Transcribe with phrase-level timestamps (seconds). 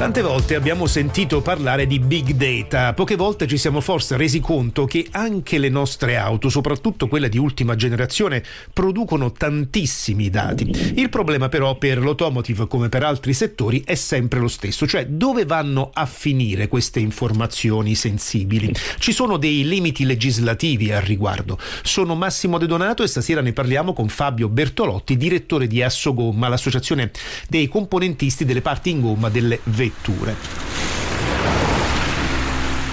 [0.00, 4.86] Tante volte abbiamo sentito parlare di big data, poche volte ci siamo forse resi conto
[4.86, 8.42] che anche le nostre auto, soprattutto quelle di ultima generazione,
[8.72, 10.94] producono tantissimi dati.
[10.94, 15.44] Il problema però per l'automotive come per altri settori è sempre lo stesso, cioè dove
[15.44, 18.72] vanno a finire queste informazioni sensibili.
[18.98, 21.58] Ci sono dei limiti legislativi al riguardo.
[21.82, 27.10] Sono Massimo De Donato e stasera ne parliamo con Fabio Bertolotti, direttore di Assogomma, l'associazione
[27.50, 30.36] dei componentisti delle parti in gomma delle vetture vetture.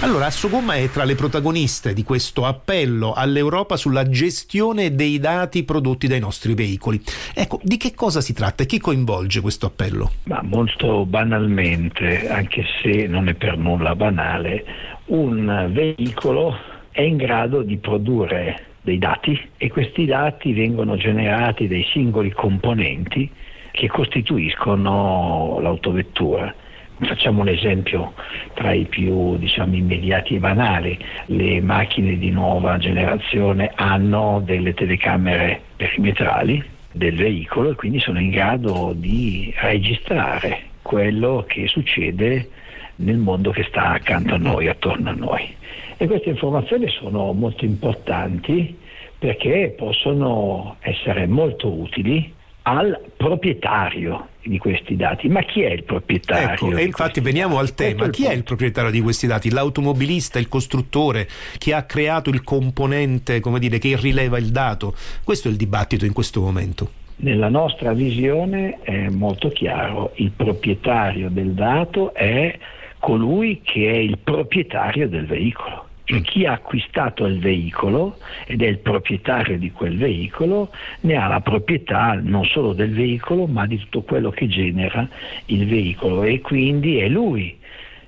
[0.00, 6.06] Allora, Assogomma è tra le protagoniste di questo appello all'Europa sulla gestione dei dati prodotti
[6.06, 7.00] dai nostri veicoli.
[7.32, 10.10] Ecco, di che cosa si tratta e chi coinvolge questo appello?
[10.24, 14.64] Ma molto banalmente, anche se non è per nulla banale,
[15.06, 16.54] un veicolo
[16.90, 23.30] è in grado di produrre dei dati e questi dati vengono generati dai singoli componenti
[23.70, 26.54] che costituiscono l'autovettura.
[27.00, 28.14] Facciamo un esempio
[28.54, 30.98] tra i più diciamo, immediati e banali.
[31.26, 38.30] Le macchine di nuova generazione hanno delle telecamere perimetrali del veicolo e quindi sono in
[38.30, 42.48] grado di registrare quello che succede
[42.96, 45.52] nel mondo che sta accanto a noi, attorno a noi.
[45.96, 48.78] E queste informazioni sono molto importanti
[49.18, 52.33] perché possono essere molto utili
[52.66, 55.28] al proprietario di questi dati.
[55.28, 56.68] Ma chi è il proprietario?
[56.68, 57.66] Ecco, e infatti veniamo dati?
[57.66, 58.08] al tema.
[58.08, 59.50] Chi è il proprietario di questi dati?
[59.50, 64.94] L'automobilista, il costruttore, chi ha creato il componente, come dire, che rileva il dato?
[65.22, 66.90] Questo è il dibattito in questo momento.
[67.16, 72.58] Nella nostra visione è molto chiaro, il proprietario del dato è
[72.98, 78.66] colui che è il proprietario del veicolo cioè chi ha acquistato il veicolo ed è
[78.66, 80.70] il proprietario di quel veicolo
[81.00, 85.08] ne ha la proprietà non solo del veicolo ma di tutto quello che genera
[85.46, 87.58] il veicolo e quindi è lui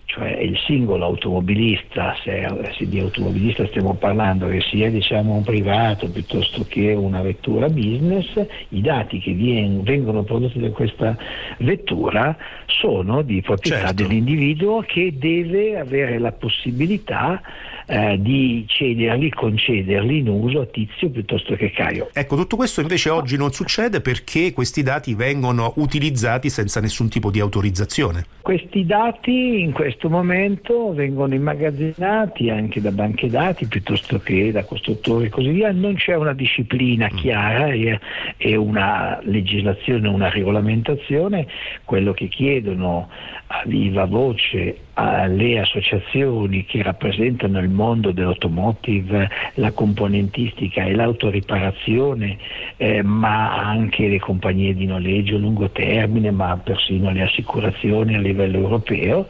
[0.06, 2.48] cioè il singolo automobilista, se,
[2.78, 8.40] se, di automobilista stiamo parlando, che sia diciamo, un privato piuttosto che una vettura business,
[8.68, 11.16] i dati che vien, vengono prodotti da questa
[11.58, 14.02] vettura sono di proprietà certo.
[14.04, 17.42] dell'individuo che deve avere la possibilità
[17.86, 22.10] eh, di cederli, concederli in uso a Tizio piuttosto che Caio.
[22.12, 27.30] Ecco, tutto questo invece oggi non succede perché questi dati vengono utilizzati senza nessun tipo
[27.30, 28.24] di autorizzazione.
[28.40, 35.26] Questi dati in questo momento vengono immagazzinati anche da banche dati piuttosto che da costruttori
[35.26, 37.16] e così via, non c'è una disciplina mm.
[37.16, 41.46] chiara e una legislazione, una regolamentazione,
[41.84, 43.08] quello che chiedono
[43.48, 52.38] a viva voce alle associazioni che rappresentano il mondo dell'automotive, la componentistica e l'autoriparazione,
[52.76, 58.20] eh, ma anche le compagnie di noleggio a lungo termine, ma persino le assicurazioni a
[58.20, 59.28] livello europeo,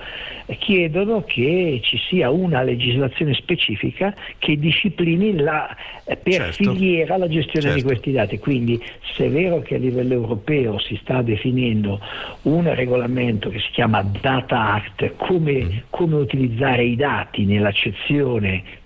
[0.59, 5.75] chiedono che ci sia una legislazione specifica che disciplini la,
[6.05, 6.73] eh, per certo.
[6.73, 7.77] filiera la gestione certo.
[7.77, 8.39] di questi dati.
[8.39, 8.81] Quindi
[9.15, 12.01] se è vero che a livello europeo si sta definendo
[12.43, 15.71] un regolamento che si chiama Data Act come, mm.
[15.91, 18.36] come utilizzare i dati nell'accezione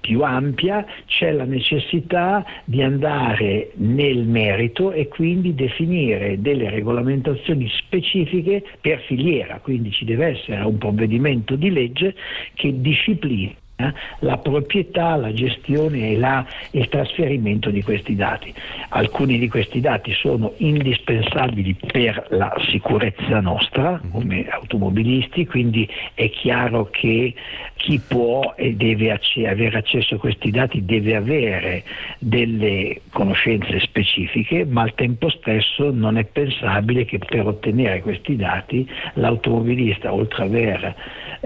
[0.01, 8.63] più ampia, c'è la necessità di andare nel merito e quindi definire delle regolamentazioni specifiche
[8.81, 12.15] per filiera, quindi ci deve essere un provvedimento di legge
[12.55, 13.57] che disciplini
[14.21, 18.53] la proprietà, la gestione e la, il trasferimento di questi dati.
[18.91, 24.11] Alcuni di questi dati sono indispensabili per la sicurezza nostra mhm.
[24.11, 27.35] come automobilisti, quindi è chiaro che
[27.77, 31.83] chi può e deve acc- avere accesso a questi dati deve avere
[32.19, 38.87] delle conoscenze specifiche, ma al tempo stesso non è pensabile che per ottenere questi dati
[39.15, 40.95] l'automobilista, oltre ad aver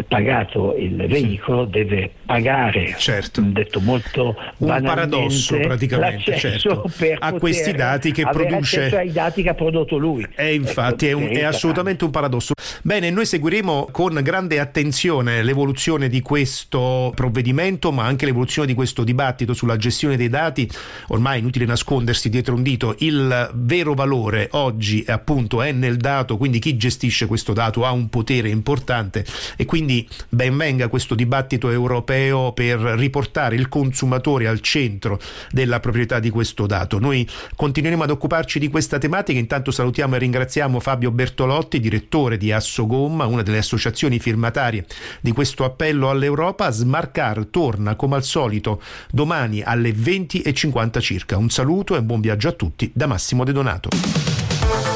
[0.09, 3.41] pagato il veicolo, deve pagare, certo.
[3.43, 9.55] detto molto un paradosso praticamente certo, a questi dati che produce ai dati che ha
[9.55, 10.27] prodotto lui.
[10.35, 12.55] E infatti ecco, è, un, è assolutamente un paradosso.
[12.83, 19.05] Bene, noi seguiremo con grande attenzione l'evoluzione di questo provvedimento, ma anche l'evoluzione di questo
[19.05, 20.69] dibattito sulla gestione dei dati.
[21.09, 26.37] Ormai è inutile nascondersi dietro un dito, il vero valore oggi appunto è nel dato,
[26.37, 29.25] quindi chi gestisce questo dato ha un potere importante
[29.57, 35.19] e quindi ben venga questo dibattito europeo europeo per riportare il consumatore al centro
[35.51, 36.99] della proprietà di questo dato.
[36.99, 42.53] Noi continueremo ad occuparci di questa tematica, intanto salutiamo e ringraziamo Fabio Bertolotti, direttore di
[42.53, 44.87] Assogomma, una delle associazioni firmatarie
[45.21, 46.71] di questo appello all'Europa.
[46.71, 48.81] Smarcar torna come al solito
[49.11, 51.37] domani alle 20.50 circa.
[51.37, 54.94] Un saluto e buon viaggio a tutti da Massimo De Donato.